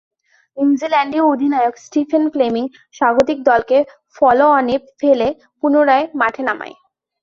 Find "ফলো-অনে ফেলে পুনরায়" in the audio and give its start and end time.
4.15-6.05